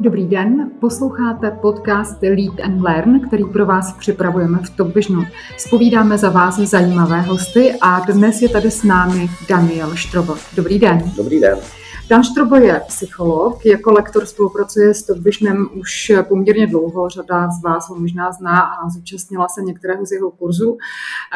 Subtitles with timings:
[0.00, 5.22] Dobrý den, posloucháte podcast Lead and Learn, který pro vás připravujeme v Top Visionu.
[5.56, 10.34] Spovídáme za vás zajímavé hosty a dnes je tady s námi Daniel Štrobo.
[10.56, 10.98] Dobrý den.
[11.16, 11.58] Dobrý den.
[12.08, 17.88] Dan Štrobo je psycholog, jako lektor spolupracuje s Topvisionem už poměrně dlouho, řada z vás
[17.88, 20.78] ho možná zná a zúčastnila se některého z jeho kurzů.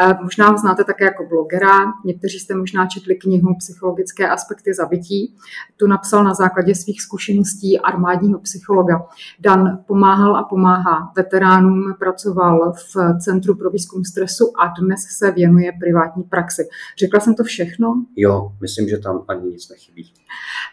[0.02, 5.34] Eh, možná ho znáte také jako blogera, někteří jste možná četli knihu Psychologické aspekty zabití.
[5.76, 9.06] Tu napsal na základě svých zkušeností armádního psychologa.
[9.40, 15.72] Dan pomáhal a pomáhá veteránům, pracoval v Centru pro výzkum stresu a dnes se věnuje
[15.80, 16.68] privátní praxi.
[16.98, 18.04] Řekla jsem to všechno?
[18.16, 20.12] Jo, myslím, že tam ani nic nechybí.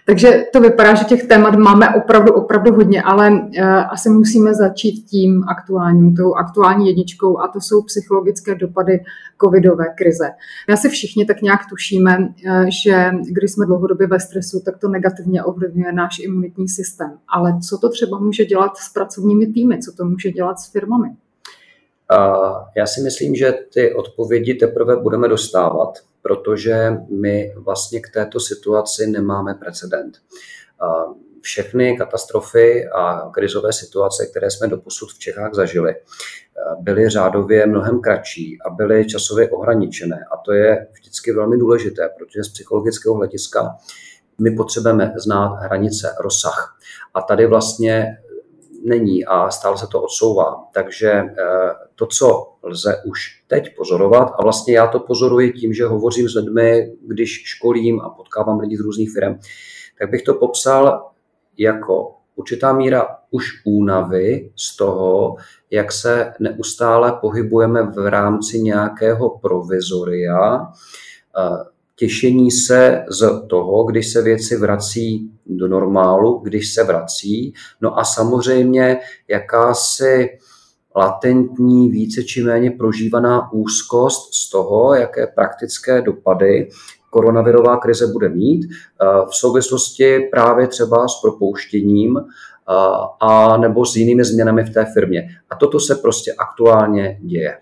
[0.05, 5.05] Takže to vypadá, že těch témat máme opravdu, opravdu hodně, ale uh, asi musíme začít
[5.05, 9.03] tím aktuálním, tou aktuální jedničkou a to jsou psychologické dopady
[9.43, 10.29] covidové krize.
[10.67, 14.87] My asi všichni tak nějak tušíme, uh, že když jsme dlouhodobě ve stresu, tak to
[14.87, 17.11] negativně ovlivňuje náš imunitní systém.
[17.33, 21.09] Ale co to třeba může dělat s pracovními týmy, co to může dělat s firmami?
[22.75, 29.07] Já si myslím, že ty odpovědi teprve budeme dostávat, protože my vlastně k této situaci
[29.07, 30.17] nemáme precedent.
[31.41, 35.95] Všechny katastrofy a krizové situace, které jsme doposud v Čechách zažili,
[36.79, 40.25] byly řádově mnohem kratší a byly časově ohraničené.
[40.33, 43.75] A to je vždycky velmi důležité, protože z psychologického hlediska
[44.41, 46.77] my potřebujeme znát hranice, rozsah.
[47.13, 48.17] A tady vlastně
[48.87, 50.63] není a stále se to odsouvá.
[50.73, 51.33] Takže eh,
[51.95, 56.35] to, co lze už teď pozorovat, a vlastně já to pozoruji tím, že hovořím s
[56.35, 59.39] lidmi, když školím a potkávám lidi z různých firm,
[59.99, 61.09] tak bych to popsal
[61.57, 65.35] jako určitá míra už únavy z toho,
[65.71, 74.21] jak se neustále pohybujeme v rámci nějakého provizoria, eh, těšení se z toho, když se
[74.21, 77.53] věci vrací do normálu, když se vrací.
[77.81, 80.29] No a samozřejmě jakási
[80.95, 86.69] latentní, více či méně prožívaná úzkost z toho, jaké praktické dopady
[87.09, 92.23] koronavirová krize bude mít eh, v souvislosti právě třeba s propouštěním eh,
[93.19, 95.29] a nebo s jinými změnami v té firmě.
[95.49, 97.57] A toto se prostě aktuálně děje.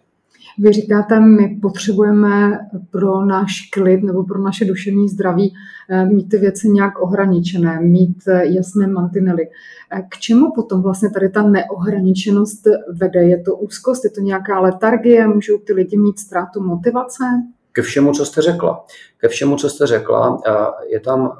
[0.60, 2.60] Vy říkáte, my potřebujeme
[2.92, 5.54] pro náš klid nebo pro naše duševní zdraví
[5.90, 9.44] eh, mít ty věci nějak ohraničené, mít eh, jasné mantinely.
[9.92, 12.68] Eh, k čemu potom vlastně tady ta neohraničenost
[13.00, 13.24] vede?
[13.24, 17.24] Je to úzkost, je to nějaká letargie, můžou ty lidi mít ztrátu motivace?
[17.72, 18.86] Ke všemu, co jste řekla.
[19.18, 20.42] Ke všemu, co jste řekla,
[20.90, 21.38] je tam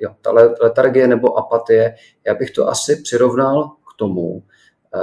[0.00, 0.30] jo, ta
[0.62, 1.94] letargie nebo apatie.
[2.26, 4.42] Já bych to asi přirovnal k tomu,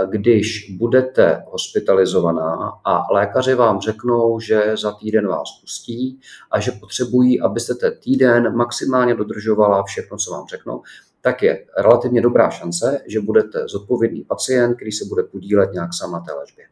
[0.10, 6.20] když budete hospitalizovaná a lékaři vám řeknou, že za týden vás pustí
[6.52, 10.82] a že potřebují, abyste ten týden maximálně dodržovala všechno, co vám řeknou,
[11.22, 16.12] tak je relativně dobrá šance, že budete zodpovědný pacient, který se bude podílet nějak sám
[16.12, 16.66] na té léčbě.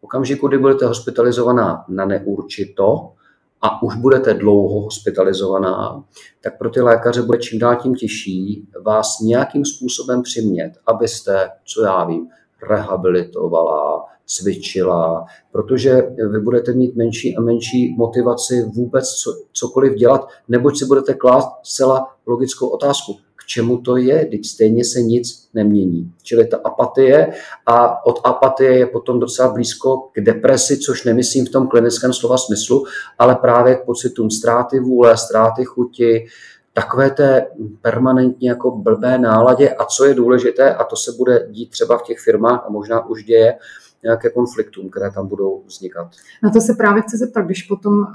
[0.00, 3.12] V okamžiku, kdy budete hospitalizovaná na neurčito,
[3.62, 6.04] a už budete dlouho hospitalizovaná,
[6.40, 11.82] tak pro ty lékaře bude čím dál tím těžší vás nějakým způsobem přimět, abyste, co
[11.82, 12.28] já vím,
[12.62, 16.02] rehabilitovala, cvičila, protože
[16.32, 21.48] vy budete mít menší a menší motivaci vůbec co, cokoliv dělat, neboť si budete klást
[21.62, 23.16] zcela logickou otázku.
[23.36, 24.26] K čemu to je?
[24.26, 26.12] Teď stejně se nic nemění.
[26.22, 27.32] Čili ta apatie
[27.66, 32.38] a od apatie je potom docela blízko k depresi, což nemyslím v tom klinickém slova
[32.38, 32.84] smyslu,
[33.18, 36.26] ale právě k pocitům ztráty vůle, ztráty chuti,
[36.76, 37.46] takové té
[37.82, 42.02] permanentně jako blbé náladě a co je důležité, a to se bude dít třeba v
[42.02, 43.54] těch firmách a možná už děje,
[44.02, 46.10] nějaké konfliktům, které tam budou vznikat.
[46.42, 48.06] Na to se právě chci zeptat, když potom uh,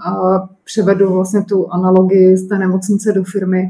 [0.64, 3.64] převedu vlastně tu analogii z té nemocnice do firmy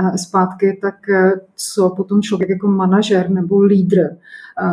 [0.00, 4.00] uh, zpátky, tak uh, co potom člověk jako manažer nebo lídr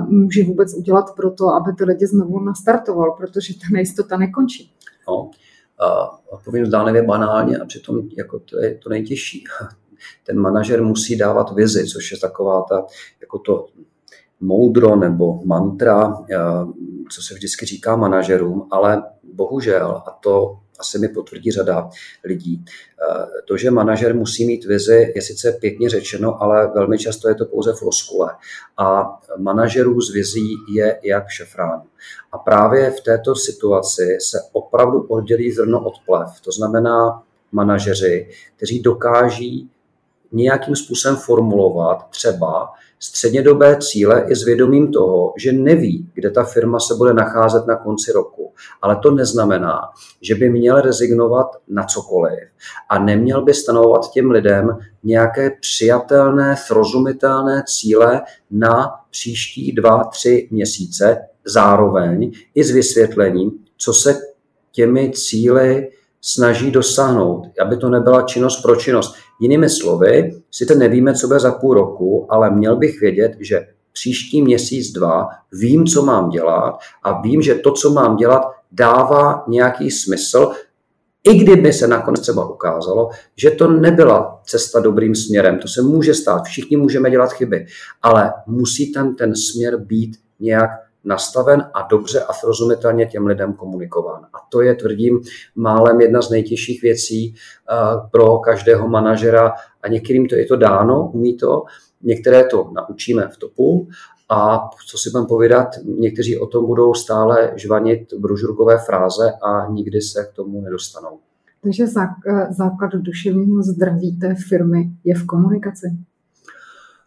[0.08, 4.72] může vůbec udělat pro to, aby ty lidi znovu nastartoval, protože ta nejistota nekončí.
[5.08, 5.30] No,
[6.30, 9.44] odpovím zdánlivě banálně a přitom jako to je to nejtěžší.
[10.26, 12.86] Ten manažer musí dávat vizi, což je taková ta,
[13.22, 13.68] jako to
[14.40, 16.18] moudro nebo mantra,
[17.12, 21.90] co se vždycky říká manažerům, ale bohužel, a to asi mi potvrdí řada
[22.24, 22.66] lidí.
[23.46, 27.46] To, že manažer musí mít vizi, je sice pěkně řečeno, ale velmi často je to
[27.46, 28.32] pouze floskule.
[28.78, 31.82] A manažerů z vizí je jak šefrán.
[32.32, 36.30] A právě v této situaci se opravdu oddělí zrno od plev.
[36.44, 39.70] To znamená manažeři, kteří dokáží
[40.36, 46.80] nějakým způsobem formulovat třeba střednědobé cíle i s vědomím toho, že neví, kde ta firma
[46.80, 48.54] se bude nacházet na konci roku.
[48.82, 49.82] Ale to neznamená,
[50.22, 52.40] že by měl rezignovat na cokoliv
[52.90, 58.22] a neměl by stanovovat těm lidem nějaké přijatelné, srozumitelné cíle
[58.52, 64.22] na příští dva, tři měsíce, zároveň i s vysvětlením, co se
[64.72, 65.90] těmi cíly
[66.28, 69.16] snaží dosáhnout, aby to nebyla činnost pro činnost.
[69.42, 74.42] Jinými slovy, sice nevíme, co bude za půl roku, ale měl bych vědět, že příští
[74.42, 78.42] měsíc, dva vím, co mám dělat a vím, že to, co mám dělat,
[78.72, 80.52] dává nějaký smysl,
[81.24, 86.14] i kdyby se nakonec třeba ukázalo, že to nebyla cesta dobrým směrem, to se může
[86.14, 87.66] stát, všichni můžeme dělat chyby,
[88.02, 90.70] ale musí tam ten směr být nějak
[91.06, 94.22] nastaven a dobře a srozumitelně těm lidem komunikován.
[94.34, 95.22] A to je, tvrdím,
[95.56, 97.76] málem jedna z nejtěžších věcí eh,
[98.12, 99.54] pro každého manažera
[99.84, 101.64] a některým to je to dáno, umí to,
[102.02, 103.88] některé to naučíme v topu
[104.30, 110.02] a co si budeme povídat, někteří o tom budou stále žvanit bružurkové fráze a nikdy
[110.02, 111.20] se k tomu nedostanou.
[111.64, 115.88] Takže eh, základ duševního zdraví té firmy je v komunikaci.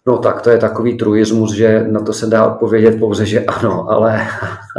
[0.06, 3.90] No tak to je takový truismus, že na to se dá odpovědět pouze, že ano,
[3.90, 4.26] ale,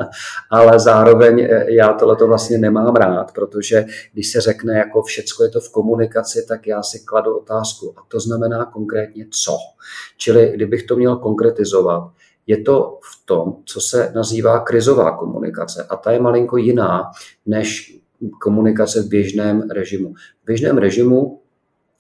[0.51, 5.49] ale zároveň eh, já tohle vlastně nemám rád, protože když se řekne, jako všecko je
[5.49, 7.93] to v komunikaci, tak já si kladu otázku.
[7.97, 9.57] A to znamená konkrétně co?
[10.17, 12.11] Čili kdybych to měl konkretizovat,
[12.47, 15.87] je to v tom, co se nazývá krizová komunikace.
[15.89, 17.11] A ta je malinko jiná
[17.45, 17.99] než
[18.41, 20.13] komunikace v běžném režimu.
[20.13, 21.41] V běžném režimu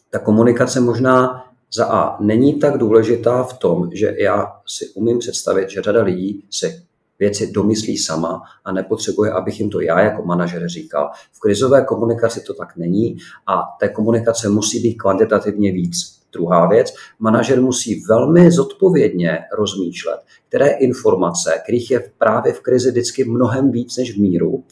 [0.09, 5.69] ta komunikace možná za A není tak důležitá v tom, že já si umím představit,
[5.69, 6.81] že řada lidí si
[7.19, 11.11] věci domyslí sama a nepotřebuje, abych jim to já jako manažer říkal.
[11.31, 13.17] V krizové komunikaci to tak není
[13.47, 16.19] a té komunikace musí být kvantitativně víc.
[16.33, 23.25] Druhá věc, manažer musí velmi zodpovědně rozmýšlet, které informace, kterých je právě v krizi vždycky
[23.25, 24.63] mnohem víc než v míru,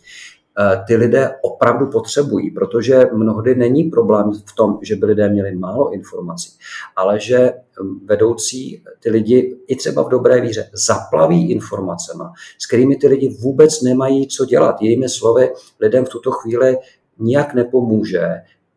[0.87, 5.93] ty lidé opravdu potřebují, protože mnohdy není problém v tom, že by lidé měli málo
[5.93, 6.51] informací,
[6.95, 12.23] ale že hm, vedoucí ty lidi i třeba v dobré víře zaplaví informacemi,
[12.57, 14.81] s kterými ty lidi vůbec nemají co dělat.
[14.81, 16.77] Jinými slovy, lidem v tuto chvíli
[17.19, 18.27] nijak nepomůže,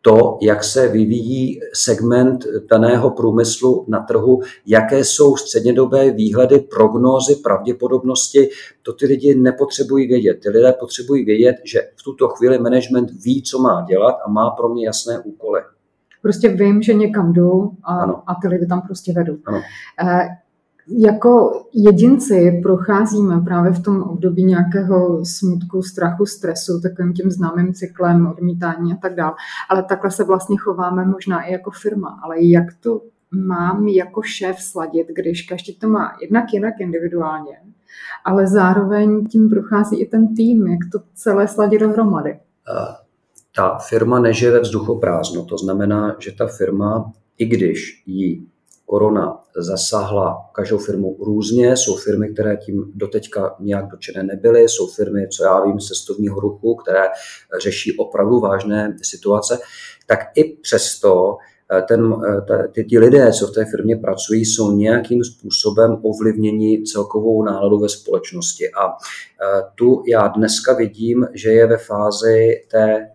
[0.02, 8.48] to, jak se vyvíjí segment daného průmyslu na trhu, jaké jsou střednědobé výhledy, prognózy, pravděpodobnosti,
[8.82, 10.34] to ty lidi nepotřebují vědět.
[10.42, 14.50] Ty lidé potřebují vědět, že v tuto chvíli management ví, co má dělat a má
[14.50, 15.60] pro mě jasné úkoly.
[16.22, 19.38] Prostě vím, že někam jdu a, a ty lidi tam prostě vedu.
[19.46, 19.60] Ano.
[20.98, 28.26] Jako jedinci procházíme právě v tom období nějakého smutku, strachu, stresu, takovým tím známým cyklem
[28.26, 29.34] odmítání a tak dále.
[29.68, 32.20] Ale takhle se vlastně chováme možná i jako firma.
[32.24, 33.00] Ale jak to
[33.30, 37.56] mám jako šéf sladit, když každý to má jednak jinak individuálně,
[38.24, 42.38] ale zároveň tím prochází i ten tým, jak to celé sladit dohromady.
[43.56, 48.46] Ta firma nežije ve vzduchoprázdno, to znamená, že ta firma, i když jí
[48.90, 51.76] korona zasáhla každou firmu různě.
[51.76, 56.74] Jsou firmy, které tím doteďka nějak dočené nebyly, jsou firmy, co já vím, cestovního ruchu,
[56.74, 57.04] které
[57.62, 59.58] řeší opravdu vážné situace.
[60.06, 61.36] Tak i přesto
[61.72, 62.14] eh, ten,
[62.52, 67.80] eh, ty, ty lidé, co v té firmě pracují, jsou nějakým způsobem ovlivněni celkovou náladou
[67.80, 68.70] ve společnosti.
[68.70, 73.10] A eh, tu já dneska vidím, že je ve fázi té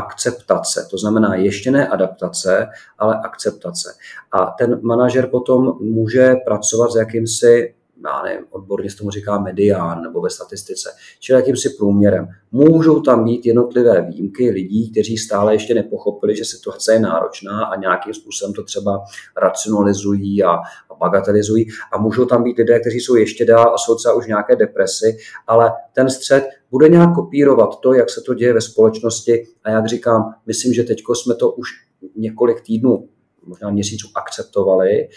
[0.00, 0.86] akceptace.
[0.90, 2.68] To znamená ještě ne adaptace,
[2.98, 3.94] ale akceptace.
[4.32, 7.74] A ten manažer potom může pracovat s jakýmsi
[8.04, 12.28] já nevím, odborně se tomu říká medián nebo ve statistice, čili jakýmsi průměrem.
[12.52, 17.76] Můžou tam být jednotlivé výjimky lidí, kteří stále ještě nepochopili, že situace je náročná a
[17.76, 19.04] nějakým způsobem to třeba
[19.36, 20.56] racionalizují a,
[21.00, 21.68] bagatelizují.
[21.92, 25.16] A můžou tam být lidé, kteří jsou ještě dál a jsou třeba už nějaké depresy,
[25.46, 29.46] ale ten střed bude nějak kopírovat to, jak se to děje ve společnosti.
[29.64, 31.68] A jak říkám, myslím, že teď jsme to už
[32.16, 33.08] několik týdnů
[33.46, 35.08] možná měsíců akceptovali,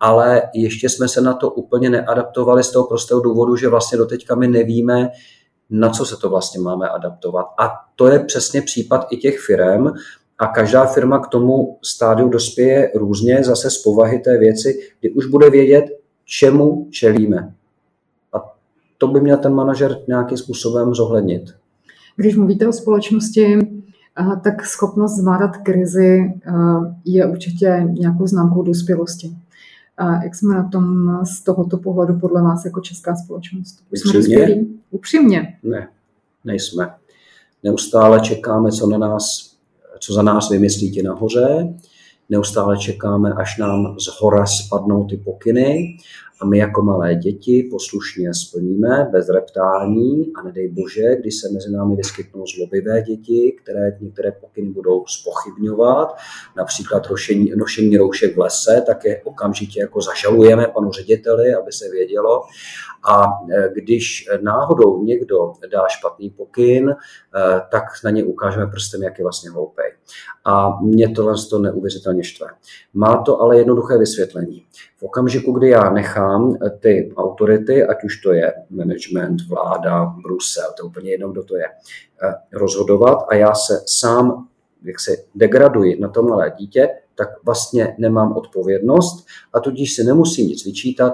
[0.00, 4.34] ale ještě jsme se na to úplně neadaptovali z toho prostého důvodu, že vlastně doteďka
[4.34, 5.08] my nevíme,
[5.70, 7.46] na co se to vlastně máme adaptovat.
[7.58, 9.86] A to je přesně případ i těch firm,
[10.38, 15.26] a každá firma k tomu stádiu dospěje různě, zase z povahy té věci, kdy už
[15.26, 15.84] bude vědět,
[16.24, 17.54] čemu čelíme.
[19.02, 21.42] To by měl ten manažer nějakým způsobem zohlednit.
[22.16, 23.58] Když mluvíte o společnosti,
[24.44, 26.34] tak schopnost zvládat krizi
[27.04, 29.32] je určitě nějakou známkou dospělosti.
[29.96, 33.82] A jak jsme na tom z tohoto pohledu podle vás jako česká společnost?
[33.92, 34.64] Upřímně?
[34.90, 35.58] Upřímně?
[35.62, 35.88] Ne,
[36.44, 36.94] nejsme.
[37.62, 39.56] Neustále čekáme, co na nás,
[39.98, 41.74] co za nás vymyslí ti nahoře.
[42.28, 45.96] neustále čekáme, až nám z hora spadnou ty pokyny
[46.42, 51.70] a my jako malé děti poslušně splníme bez reptání a nedej bože, když se mezi
[51.70, 56.16] námi vyskytnou zlobivé děti, které některé pokyny budou spochybňovat,
[56.56, 61.90] například nošení, nošení roušek v lese, tak je okamžitě jako zažalujeme panu řediteli, aby se
[61.90, 62.42] vědělo.
[63.04, 63.22] A
[63.52, 66.94] e, když náhodou někdo dá špatný pokyn, e,
[67.70, 69.92] tak na ně ukážeme prstem, jak je vlastně hloupej.
[70.44, 72.46] A mě tohle to neuvěřitelně štve.
[72.94, 74.66] Má to ale jednoduché vysvětlení.
[74.96, 80.72] V okamžiku, kdy já nechám eh, ty autority, ať už to je management, vláda, Brusel,
[80.76, 83.18] to je úplně jedno, kdo to je, eh, rozhodovat.
[83.28, 84.48] A já se sám
[84.84, 90.48] jak se degraduji na to malé dítě, tak vlastně nemám odpovědnost a tudíž si nemusím
[90.48, 91.12] nic vyčítat,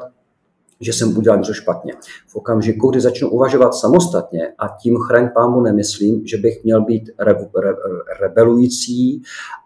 [0.80, 1.92] že jsem udělal něco špatně.
[2.26, 7.11] V okamžiku, kdy začnu uvažovat samostatně a tím chraň pámu nemyslím, že bych měl být
[7.18, 7.75] re, re,
[8.20, 9.23] rebelující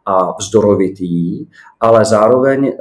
[0.06, 1.46] a vzdorovitý,
[1.80, 2.74] ale zároveň e,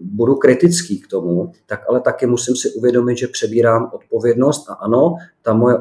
[0.00, 5.14] budu kritický k tomu, tak ale taky musím si uvědomit, že přebírám odpovědnost a ano,
[5.42, 5.76] ta moje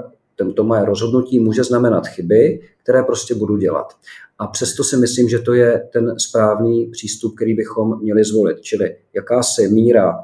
[0.56, 3.94] to moje rozhodnutí může znamenat chyby, které prostě budu dělat.
[4.39, 8.62] A přesto si myslím, že to je ten správný přístup, který bychom měli zvolit.
[8.62, 10.20] Čili jakási míra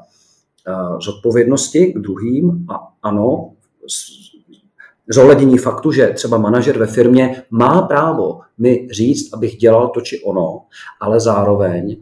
[1.00, 3.52] zodpovědnosti k druhým a ano,
[5.08, 10.22] zohlednění faktu, že třeba manažer ve firmě má právo mi říct, abych dělal to či
[10.22, 10.60] ono,
[11.00, 11.96] ale zároveň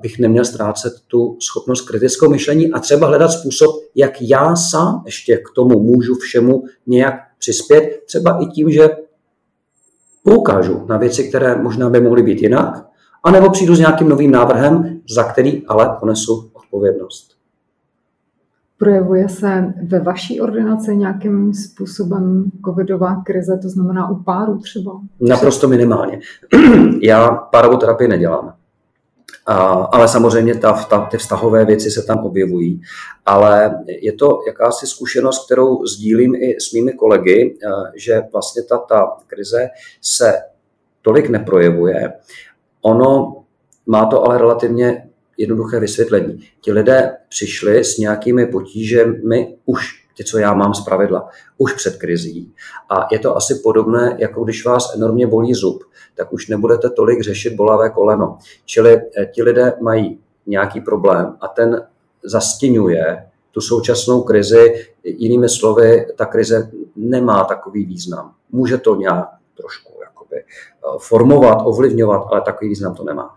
[0.00, 5.36] bych neměl ztrácet tu schopnost kritického myšlení a třeba hledat způsob, jak já sám ještě
[5.36, 8.88] k tomu můžu všemu nějak přispět, třeba i tím, že
[10.22, 12.86] poukážu na věci, které možná by mohly být jinak,
[13.22, 17.33] anebo přijdu s nějakým novým návrhem, za který ale ponesu odpovědnost.
[18.84, 24.92] Projevuje se ve vaší ordinaci nějakým způsobem covidová krize, to znamená u párů třeba?
[25.20, 26.20] Naprosto minimálně.
[27.02, 28.54] Já párovou terapii nedělám.
[29.46, 32.80] A, ale samozřejmě ta, ta, ty vztahové věci se tam objevují.
[33.26, 37.58] Ale je to jakási zkušenost, kterou sdílím i s mými kolegy,
[37.94, 39.68] že vlastně ta, ta krize
[40.02, 40.34] se
[41.02, 42.12] tolik neprojevuje.
[42.82, 43.42] Ono
[43.86, 46.40] má to ale relativně jednoduché vysvětlení.
[46.60, 51.96] Ti lidé přišli s nějakými potížemi už ty, co já mám z pravidla, už před
[51.96, 52.52] krizí.
[52.90, 55.82] A je to asi podobné, jako když vás enormně bolí zub,
[56.14, 58.38] tak už nebudete tolik řešit bolavé koleno.
[58.64, 61.86] Čili eh, ti lidé mají nějaký problém a ten
[62.24, 64.86] zastěňuje tu současnou krizi.
[65.04, 68.34] Jinými slovy, ta krize nemá takový význam.
[68.52, 73.34] Může to nějak trošku jakoby, eh, formovat, ovlivňovat, ale takový význam to nemá.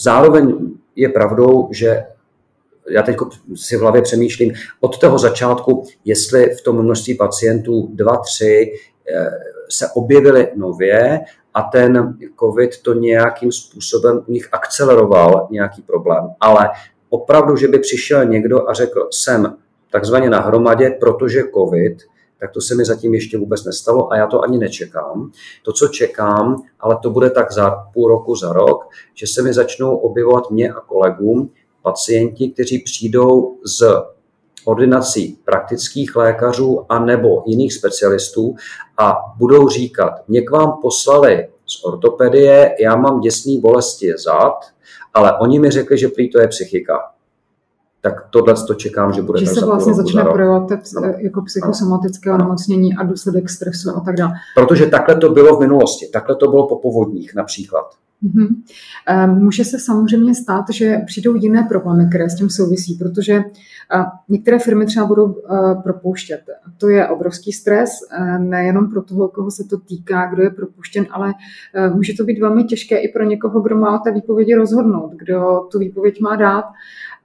[0.00, 0.56] Zároveň
[0.96, 2.04] je pravdou, že
[2.90, 3.16] já teď
[3.54, 8.74] si v hlavě přemýšlím od toho začátku, jestli v tom množství pacientů dva, tři
[9.08, 9.30] eh,
[9.68, 11.20] se objevily nově
[11.54, 16.28] a ten COVID to nějakým způsobem u nich akceleroval nějaký problém.
[16.40, 16.70] Ale
[17.10, 19.56] opravdu, že by přišel někdo a řekl, jsem
[19.90, 21.98] takzvaně na hromadě, protože COVID,
[22.42, 25.30] tak to se mi zatím ještě vůbec nestalo a já to ani nečekám.
[25.62, 29.54] To, co čekám, ale to bude tak za půl roku, za rok, že se mi
[29.54, 31.50] začnou objevovat mě a kolegům
[31.82, 33.82] pacienti, kteří přijdou z
[34.64, 38.54] ordinací praktických lékařů a nebo jiných specialistů
[38.98, 44.54] a budou říkat, mě k vám poslali z ortopedie, já mám děsný bolesti zad,
[45.14, 47.11] ale oni mi řekli, že prý to je psychika
[48.02, 51.12] tak tohle to čekám, že bude Že se vlastně začne projevovat no.
[51.18, 52.34] jako psychosomatické no.
[52.34, 54.32] onemocnění a důsledek stresu a tak dále.
[54.54, 57.84] Protože takhle to bylo v minulosti, takhle to bylo po povodních například.
[58.24, 59.38] Mm-hmm.
[59.38, 64.58] Může se samozřejmě stát, že přijdou jiné problémy, které s tím souvisí, protože eh, některé
[64.58, 66.40] firmy třeba budou eh, propouštět.
[66.78, 67.90] To je obrovský stres,
[68.38, 71.32] nejenom pro toho, koho se to týká, kdo je propuštěn, ale
[71.94, 75.68] může to být velmi těžké i pro někoho, kdo má o té výpovědi rozhodnout, kdo
[75.72, 76.64] tu výpověď má dát.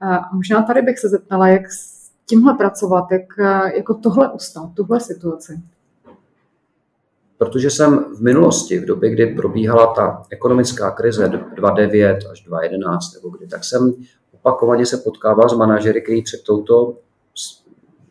[0.00, 3.38] A možná tady bych se zeptala, jak s tímhle pracovat, jak
[3.76, 5.62] jako tohle ustát, tuhle situaci
[7.38, 13.28] protože jsem v minulosti, v době, kdy probíhala ta ekonomická krize 2009 až 2011 nebo
[13.28, 13.94] kdy, tak jsem
[14.32, 16.96] opakovaně se potkával s manažery, kteří před touto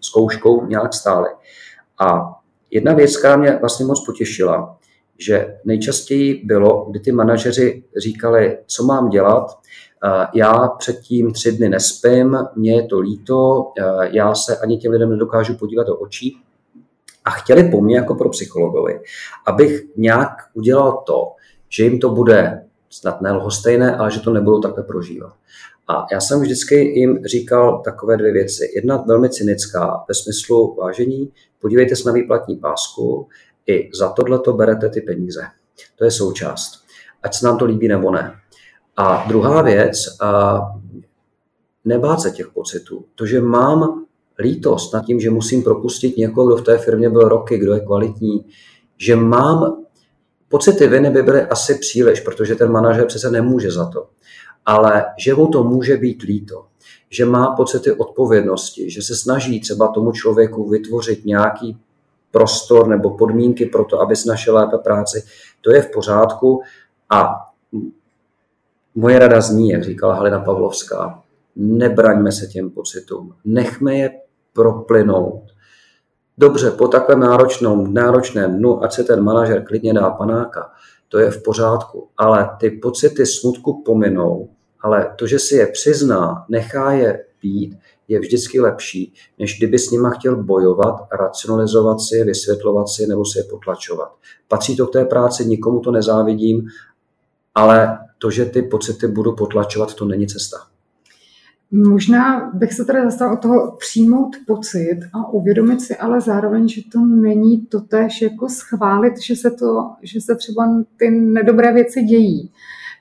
[0.01, 1.29] zkouškou nějak stáli.
[2.00, 2.36] A
[2.72, 4.77] jedna věc, která mě vlastně moc potěšila,
[5.20, 9.58] že nejčastěji bylo, kdy ty manažeři říkali, co mám dělat,
[10.34, 13.72] já předtím tři dny nespím, mně je to líto,
[14.12, 16.38] já se ani těm lidem nedokážu podívat do očí,
[17.26, 19.00] a chtěli po mně jako pro psychologovi,
[19.48, 21.34] abych nějak udělal to,
[21.70, 25.34] že jim to bude snad ne lhostejné, ale že to nebudou takhle prožívat.
[25.88, 28.72] A já jsem vždycky jim říkal takové dvě věci.
[28.76, 31.32] Jedna velmi cynická, ve smyslu vážení,
[31.62, 33.28] podívejte se na výplatní pásku,
[33.68, 35.42] i za tohle to berete ty peníze.
[35.96, 36.84] To je součást.
[37.24, 38.36] Ať se nám to líbí nebo ne.
[38.98, 39.98] A druhá věc,
[41.86, 43.06] nebát se těch pocitů.
[43.16, 44.06] To, že mám
[44.40, 47.80] lítost nad tím, že musím propustit někoho, kdo v té firmě byl roky, kdo je
[47.80, 48.46] kvalitní,
[48.98, 49.84] že mám
[50.50, 54.10] pocity viny by byly asi příliš, protože ten manažer přece nemůže za to.
[54.66, 56.66] Ale že mu to může být líto,
[57.10, 61.78] že má pocity odpovědnosti, že se snaží třeba tomu člověku vytvořit nějaký
[62.32, 65.24] prostor nebo podmínky pro to, aby našel lépe práci,
[65.62, 66.62] to je v pořádku.
[67.10, 67.36] A
[68.96, 71.24] moje rada zní, jak říkala Halina Pavlovská,
[71.56, 74.10] nebraňme se těm pocitům, nechme je
[74.54, 75.44] proplynout.
[76.38, 80.72] Dobře, po takovém náročnou, náročném dnu, ať se ten manažer klidně dá panáka,
[81.08, 84.50] to je v pořádku, ale ty pocity smutku pominou,
[84.82, 87.77] ale to, že si je přizná, nechá je být,
[88.08, 93.39] je vždycky lepší, než kdyby s nima chtěl bojovat, racionalizovat si vysvětlovat si nebo si
[93.39, 94.16] je potlačovat.
[94.48, 96.68] Patří to k té práci, nikomu to nezávidím,
[97.56, 100.58] ale to, že ty pocity budu potlačovat, to není cesta.
[101.72, 106.82] Možná bych se tady zastala od toho přijmout pocit a uvědomit si ale zároveň, že
[106.92, 112.04] to není to tež jako schválit, že se, to, že se třeba ty nedobré věci
[112.04, 112.51] dějí.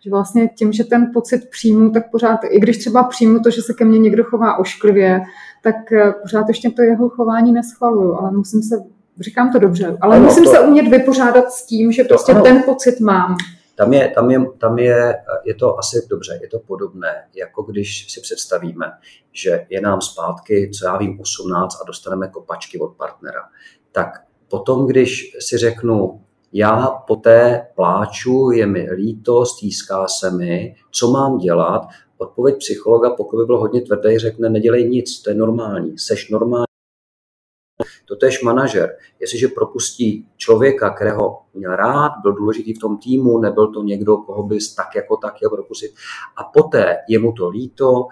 [0.07, 3.63] Že vlastně tím, že ten pocit přijmu, tak pořád, i když třeba přijmu to, že
[3.63, 5.21] se ke mně někdo chová ošklivě,
[5.63, 8.77] tak eh, pořád ještě to jeho chování neschvaluju, ale musím se,
[9.21, 12.33] říkám to dobře, ale ano, musím to, se umět vypořádat s tím, že to, prostě
[12.33, 12.43] ano.
[12.43, 13.37] ten pocit mám.
[13.75, 18.13] Tam je, tam, je, tam je, je to asi dobře, je to podobné, jako když
[18.13, 18.87] si představíme,
[19.33, 23.43] že je nám zpátky, co já vím, 18 a dostaneme kopačky od partnera.
[23.93, 26.21] Tak potom, když si řeknu,
[26.57, 31.83] já poté pláču, je mi líto, stýská se mi, co mám dělat,
[32.19, 36.67] odpověď psychologa, pokud by byl hodně tvrdý, řekne, nedělej nic, to je normální, seš normální,
[38.09, 43.83] Totež manažer, jestliže propustí člověka, kterého měl rád, byl důležitý v tom týmu, nebyl to
[43.83, 45.93] někdo, koho bys tak jako tak chtěl propustit,
[46.37, 48.07] a poté je mu to líto,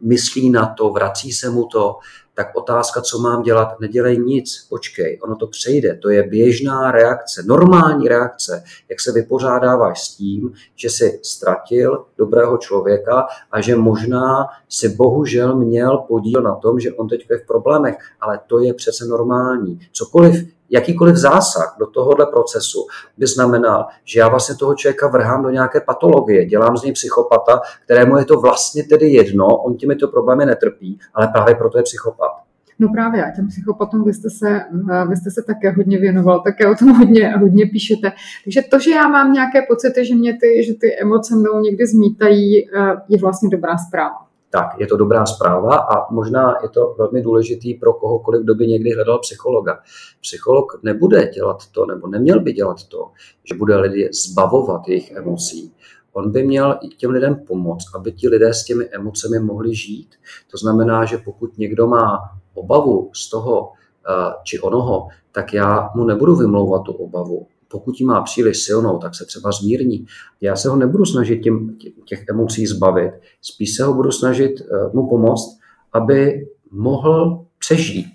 [0.00, 1.96] myslí na to, vrací se mu to,
[2.36, 5.98] tak otázka, co mám dělat, nedělej nic, počkej, ono to přejde.
[6.02, 12.58] To je běžná reakce, normální reakce, jak se vypořádáváš s tím, že jsi ztratil dobrého
[12.58, 17.46] člověka a že možná si bohužel měl podíl na tom, že on teď je v
[17.46, 19.80] problémech, ale to je přece normální.
[19.92, 22.86] Cokoliv jakýkoliv zásah do tohohle procesu
[23.18, 27.60] by znamenal, že já vlastně toho člověka vrhám do nějaké patologie, dělám z něj psychopata,
[27.84, 32.30] kterému je to vlastně tedy jedno, on těmito problémy netrpí, ale právě proto je psychopat.
[32.78, 34.60] No právě, a těm psychopatům vy jste, se,
[35.08, 38.12] vy jste se také hodně věnoval, také o tom hodně, hodně píšete.
[38.44, 41.86] Takže to, že já mám nějaké pocity, že mě ty, že ty emoce mnou někdy
[41.86, 44.25] zmítají, eh, je vlastně dobrá zpráva
[44.56, 48.66] tak je to dobrá zpráva a možná je to velmi důležitý pro kohokoliv, kdo by
[48.66, 49.78] někdy hledal psychologa.
[50.20, 53.10] Psycholog nebude dělat to, nebo neměl by dělat to,
[53.44, 55.72] že bude lidi zbavovat jejich emocí.
[56.12, 60.14] On by měl těm lidem pomoct, aby ti lidé s těmi emocemi mohli žít.
[60.50, 62.18] To znamená, že pokud někdo má
[62.54, 68.06] obavu z toho eh, či onoho, tak já mu nebudu vymlouvat tu obavu pokud ji
[68.06, 70.06] má příliš silnou, tak se třeba zmírní.
[70.40, 74.64] Já se ho nebudu snažit těm, těch emocí zbavit, spíš se ho budu snažit eh,
[74.92, 75.58] mu pomoct,
[75.92, 78.14] aby mohl přežít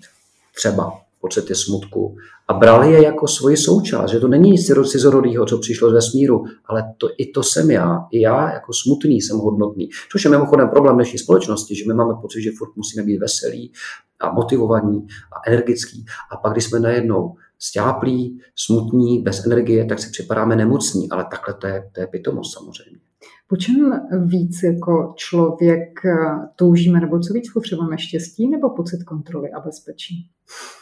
[0.54, 2.16] třeba pocity smutku
[2.48, 6.44] a bral je jako svoji součást, že to není nic cizorodýho, co přišlo z vesmíru,
[6.66, 7.98] ale to, i to jsem já.
[8.10, 9.88] I já jako smutný jsem hodnotný.
[10.12, 13.72] Což je mimochodem problém dnešní společnosti, že my máme pocit, že furt musíme být veselí
[14.20, 16.04] a motivovaní a energický.
[16.32, 21.54] A pak, když jsme najednou stěáplí, smutní, bez energie, tak si připadáme nemocní, ale takhle
[21.54, 22.98] to je, to je pitomost samozřejmě.
[23.48, 26.12] Po čem víc jako člověk eh,
[26.56, 30.30] toužíme, nebo co víc potřebujeme, štěstí nebo pocit kontroly a bezpečí?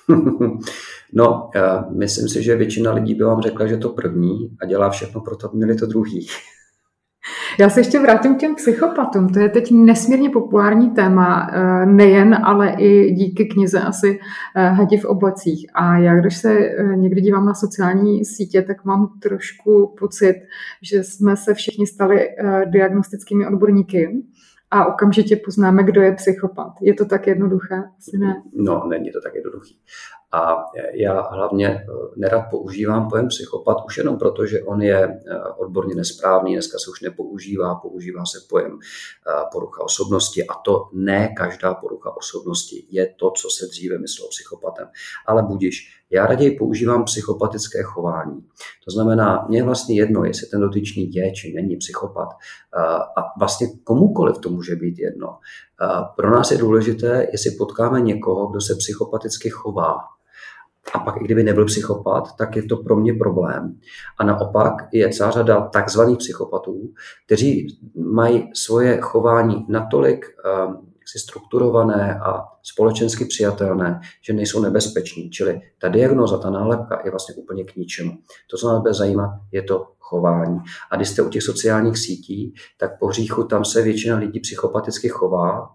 [1.15, 4.91] no, eh, myslím si, že většina lidí by vám řekla, že to první a dělá
[4.91, 6.27] všechno pro to, aby měli to druhý.
[7.59, 9.29] Já se ještě vrátím k těm psychopatům.
[9.29, 14.21] To je teď nesmírně populární téma, eh, nejen, ale i díky knize asi
[14.57, 15.71] eh, Hadi v oblecích.
[15.75, 20.35] A já, když se eh, někdy dívám na sociální sítě, tak mám trošku pocit,
[20.83, 22.29] že jsme se všichni stali
[22.65, 24.23] diagnostickými odborníky
[24.71, 26.73] a okamžitě poznáme, kdo je psychopat.
[26.81, 27.83] Je to tak jednoduché?
[27.99, 28.43] Asi ne.
[28.53, 29.75] No, není to tak jednoduché.
[30.33, 30.65] A
[30.95, 35.95] já hlavně eh, nerad používám pojem psychopat už jenom proto, že on je eh, odborně
[35.95, 41.75] nesprávný, dneska se už nepoužívá, používá se pojem eh, porucha osobnosti a to ne každá
[41.75, 44.89] porucha osobnosti je to, co se dříve myslelo psychopatem.
[45.27, 48.45] Ale budiš, já raději používám psychopatické chování.
[48.85, 52.29] To znamená, mě je vlastně jedno, jestli ten dotyčný je či není psychopat.
[53.17, 55.39] A vlastně komukoliv to může být jedno.
[56.17, 59.99] Pro nás je důležité, jestli potkáme někoho, kdo se psychopaticky chová,
[60.93, 63.79] a pak i kdyby nebyl psychopat, tak je to pro mě problém.
[64.19, 66.93] A naopak je celá řada takzvaných psychopatů,
[67.27, 70.27] kteří mají svoje chování natolik
[70.67, 75.31] um, si strukturované a společensky přijatelné, že nejsou nebezpeční.
[75.31, 78.13] Čili ta diagnoza, ta nálepka je vlastně úplně k ničemu.
[78.51, 80.59] To, co nás bude zajímat, je to chování.
[80.91, 85.09] A když jste u těch sociálních sítí, tak po hříchu tam se většina lidí psychopaticky
[85.09, 85.69] chová,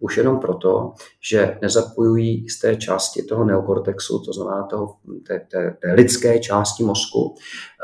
[0.00, 0.94] už jenom proto,
[1.30, 6.84] že nezapojují z té části toho neokortexu, to znamená toho, té, té, té lidské části
[6.84, 7.34] mozku,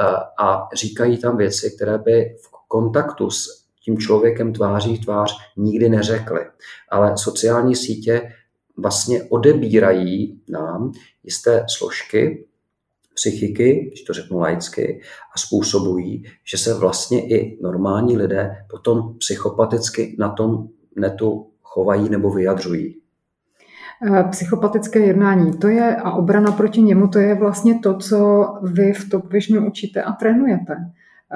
[0.00, 0.04] eh,
[0.42, 5.88] a říkají tam věci, které by v kontaktu s tím člověkem tváří v tvář nikdy
[5.88, 6.40] neřekli.
[6.90, 8.32] Ale sociální sítě
[8.76, 10.92] vlastně odebírají nám
[11.24, 12.44] jisté složky
[13.14, 15.00] psychiky, když to řeknu laicky,
[15.34, 22.30] a způsobují, že se vlastně i normální lidé potom psychopaticky na tom netu chovají nebo
[22.30, 22.96] vyjadřují.
[24.06, 28.92] Eh, psychopatické jednání, to je a obrana proti němu, to je vlastně to, co vy
[28.92, 30.76] v Top Visionu učíte a trénujete.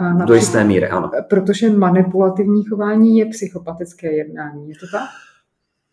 [0.00, 1.10] Například, Do jisté míry, ano.
[1.30, 5.08] Protože manipulativní chování je psychopatické jednání, je to tak?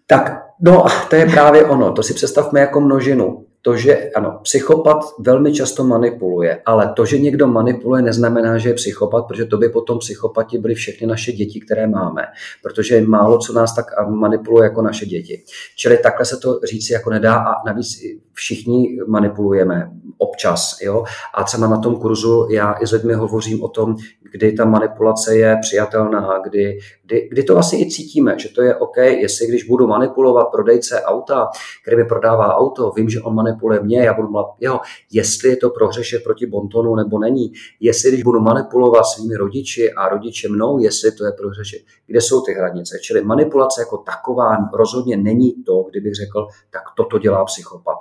[0.07, 1.91] Tak, no, to je právě ono.
[1.91, 7.19] To si představme jako množinu to, že ano, psychopat velmi často manipuluje, ale to, že
[7.19, 11.59] někdo manipuluje, neznamená, že je psychopat, protože to by potom psychopati byly všechny naše děti,
[11.59, 12.21] které máme,
[12.63, 15.43] protože málo co nás tak manipuluje jako naše děti.
[15.75, 17.87] Čili takhle se to říci jako nedá a navíc
[18.33, 20.77] všichni manipulujeme občas.
[20.81, 21.03] Jo?
[21.33, 23.95] A třeba na tom kurzu já i s lidmi hovořím o tom,
[24.31, 28.75] kdy ta manipulace je přijatelná, kdy, kdy, kdy to vlastně i cítíme, že to je
[28.75, 31.47] OK, jestli když budu manipulovat prodejce auta,
[31.81, 33.48] který mi prodává auto, vím, že on manipuluje
[33.81, 34.79] mě, já budu mluvat jeho,
[35.11, 40.09] jestli je to prohřeše proti bontonu nebo není, jestli když budu manipulovat svými rodiči a
[40.09, 42.97] rodiče mnou, jestli to je prohřeše, kde jsou ty hranice.
[43.01, 47.97] Čili manipulace jako taková rozhodně není to, kdybych řekl, tak toto dělá psychopat.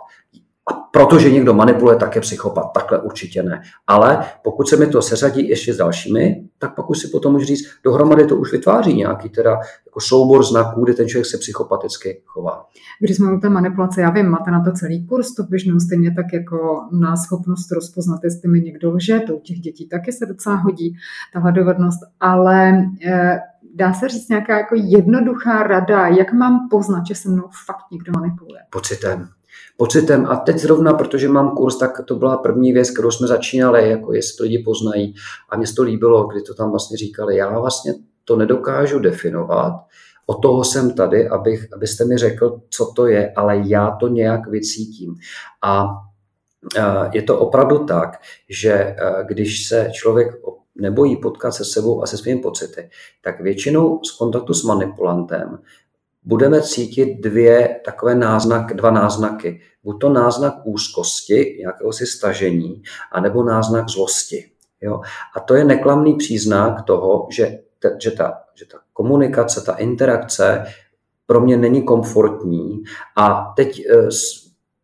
[0.69, 2.73] A protože někdo manipuluje, tak je psychopat.
[2.73, 3.63] Takhle určitě ne.
[3.87, 7.45] Ale pokud se mi to seřadí ještě s dalšími, tak pak už si potom můžu
[7.45, 9.51] říct, dohromady to už vytváří nějaký teda
[9.87, 12.65] jako soubor znaků, kde ten člověk se psychopaticky chová.
[13.01, 16.15] Když jsme u té manipulace, já vím, máte na to celý kurz, to běžnou stejně
[16.15, 20.27] tak jako na schopnost rozpoznat, jestli mi někdo lže, to u těch dětí taky se
[20.27, 20.97] docela hodí,
[21.33, 22.69] tahle dovednost, ale
[23.07, 23.39] e,
[23.75, 28.13] dá se říct nějaká jako jednoduchá rada, jak mám poznat, že se mnou fakt někdo
[28.13, 28.61] manipuluje?
[28.71, 29.29] Pocitem
[29.77, 30.27] pocitem.
[30.27, 34.13] A teď zrovna, protože mám kurz, tak to byla první věc, kterou jsme začínali, jako
[34.13, 35.15] jestli lidi poznají.
[35.49, 37.37] A mě to líbilo, kdy to tam vlastně říkali.
[37.37, 37.95] Já vlastně
[38.25, 39.73] to nedokážu definovat,
[40.27, 44.47] o toho jsem tady, abych, abyste mi řekl, co to je, ale já to nějak
[44.47, 45.15] vycítím.
[45.65, 45.89] A
[47.13, 48.97] je to opravdu tak, že
[49.29, 50.29] když se člověk
[50.81, 52.91] nebojí potkat se sebou a se svými pocity,
[53.25, 55.59] tak většinou z kontaktu s manipulantem
[56.29, 59.61] budeme cítit dvě takové náznak, dva náznaky.
[59.85, 64.51] Buď to náznak úzkosti, nějakého si stažení, anebo náznak zlosti.
[64.81, 65.01] Jo?
[65.37, 70.65] A to je neklamný příznak toho, že, ta, že, ta, že ta komunikace, ta interakce
[71.27, 72.83] pro mě není komfortní
[73.17, 74.09] a teď eh,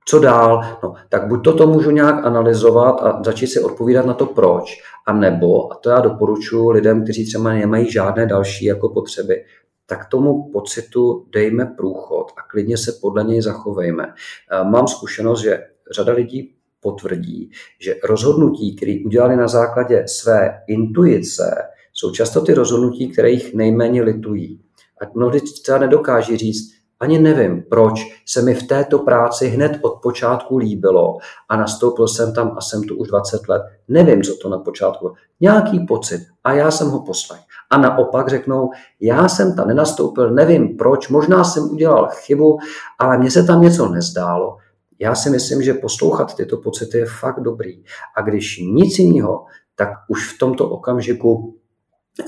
[0.07, 0.79] co dál?
[0.83, 5.13] No, tak buď toto můžu nějak analyzovat a začít si odpovídat na to proč, a
[5.13, 9.45] nebo, a to já doporučuji lidem, kteří třeba nemají žádné další jako potřeby,
[9.87, 14.05] tak tomu pocitu dejme průchod a klidně se podle něj zachovejme.
[14.05, 21.55] Eh, mám zkušenost, že řada lidí potvrdí, že rozhodnutí, které udělali na základě své intuice,
[21.93, 24.61] jsou často ty rozhodnutí, které jich nejméně litují.
[25.03, 29.95] A mnohdy třeba nedokáží říct, ani nevím, proč se mi v této práci hned od
[30.03, 31.19] počátku líbilo
[31.49, 33.63] a nastoupil jsem tam a jsem tu už 20 let.
[33.89, 35.15] Nevím, co to na počátku.
[35.41, 37.41] Nějaký pocit a já jsem ho poslech.
[37.75, 42.59] A naopak řeknou, já jsem tam nenastoupil, nevím proč, možná jsem udělal chybu,
[42.99, 44.57] ale mně se tam něco nezdálo.
[44.99, 47.85] Já si myslím, že poslouchat tyto pocity je fakt dobrý.
[48.17, 51.55] A když nic jiného, tak už v tomto okamžiku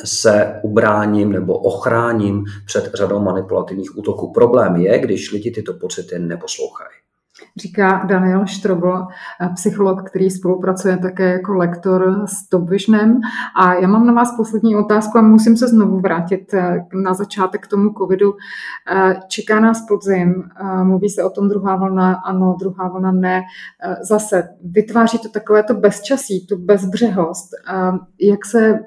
[0.04, 4.32] se ubráním nebo ochráním před řadou manipulativních útoků.
[4.32, 7.05] Problém je, když lidi tyto pocity neposlouchají.
[7.56, 9.06] Říká Daniel Štrobl,
[9.54, 13.20] psycholog, který spolupracuje také jako lektor s Top Visionem.
[13.60, 17.64] A já mám na vás poslední otázku a musím se znovu vrátit eh, na začátek
[17.64, 18.32] k tomu covidu.
[18.92, 23.42] Eh, čeká nás podzim, eh, mluví se o tom druhá vlna, ano, druhá vlna ne.
[24.02, 27.48] Zase vytváří to takové to bezčasí, tu bezbřehost.
[28.20, 28.80] Jak se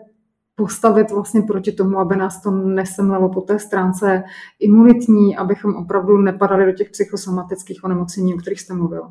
[0.60, 4.24] postavit vlastně proti tomu, aby nás to nesemlelo po té stránce
[4.60, 9.02] imunitní, abychom opravdu nepadali do těch psychosomatických onemocnění, o kterých jste mluvil?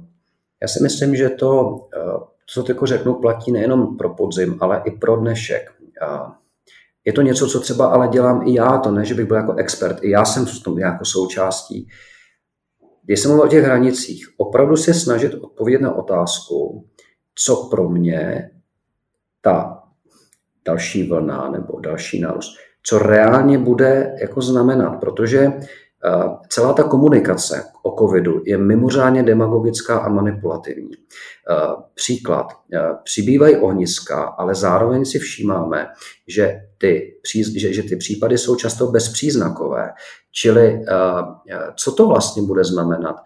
[0.62, 4.90] Já si myslím, že to, eh, co teď řeknu, platí nejenom pro podzim, ale i
[4.90, 5.72] pro dnešek.
[7.04, 9.54] Je to něco, co třeba ale dělám i já, to ne, že bych byl jako
[9.54, 11.88] expert, i já jsem v tom jako součástí.
[13.04, 16.86] když jsem mluvil o těch hranicích, opravdu se snažit odpovědět na otázku,
[17.34, 18.50] co pro mě
[19.40, 19.77] ta
[20.68, 26.10] další vlna nebo další nárůst, co reálně bude jako znamenat, protože eh,
[26.48, 30.90] celá ta komunikace o covidu je mimořádně demagogická a manipulativní.
[30.94, 35.86] Eh, příklad, eh, přibývají ohniska, ale zároveň si všímáme,
[36.28, 37.14] že ty,
[37.56, 39.92] že, že ty případy jsou často bezpříznakové.
[40.32, 40.84] Čili
[41.76, 43.16] co to vlastně bude znamenat?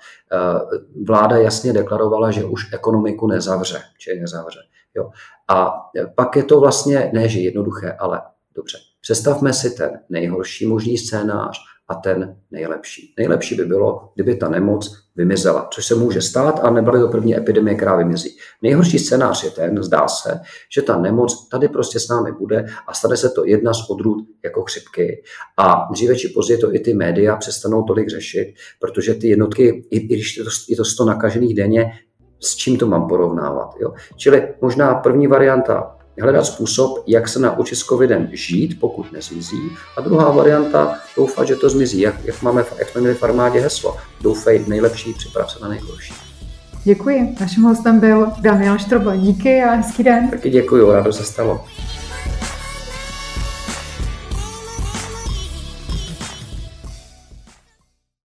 [1.07, 4.59] Vláda jasně deklarovala, že už ekonomiku nezavře, či nezavře.
[4.97, 5.11] Jo.
[5.49, 5.73] A
[6.15, 8.21] pak je to vlastně, ne že jednoduché, ale
[8.55, 13.15] dobře, představme si ten nejhorší možný scénář a ten nejlepší.
[13.19, 17.37] Nejlepší by bylo, kdyby ta nemoc vymizela, což se může stát a nebyly to první
[17.37, 18.37] epidemie, která vymizí.
[18.63, 20.41] Nejhorší scénář je ten, zdá se,
[20.75, 24.25] že ta nemoc tady prostě s námi bude a stane se to jedna z odrůd
[24.45, 25.23] jako chřipky.
[25.59, 29.97] A dříve či později to i ty média přestanou tolik řešit, protože ty jednotky, i,
[29.97, 31.93] i když je to, je to 100 nakažených denně,
[32.43, 33.75] s čím to mám porovnávat.
[33.81, 33.93] Jo?
[34.17, 39.71] Čili možná první varianta hledat způsob, jak se naučit s covidem žít, pokud nezmizí.
[39.97, 42.01] A druhá varianta, doufat, že to zmizí.
[42.01, 43.97] Jak, jak, máme, jak jsme měli v armádě heslo.
[44.21, 46.15] Doufej nejlepší, připrav se na nejhorší.
[46.85, 47.37] Děkuji.
[47.41, 49.17] Naším hostem byl Daniel Štroba.
[49.17, 50.31] Díky a hezký den.
[50.31, 51.65] Taky děkuji, rádo se stalo.